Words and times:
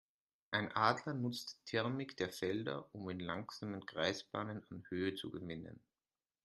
Ein 0.49 0.71
Adler 0.71 1.13
nutzt 1.13 1.59
die 1.59 1.63
Thermik 1.69 2.17
der 2.17 2.29
Felder, 2.31 2.89
um 2.91 3.07
in 3.11 3.19
langsamen 3.19 3.85
Kreisbahnen 3.85 4.65
an 4.71 4.83
Höhe 4.89 5.13
zu 5.13 5.29
gewinnen. 5.29 5.79